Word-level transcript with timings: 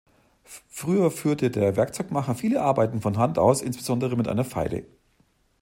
Früher 0.67 1.11
führte 1.11 1.51
der 1.51 1.75
Werkzeugmacher 1.75 2.33
viele 2.33 2.63
Arbeiten 2.63 3.01
von 3.01 3.19
Hand 3.19 3.37
aus, 3.37 3.61
insbesondere 3.61 4.17
mit 4.17 4.27
einer 4.27 4.43
Feile. 4.45 4.87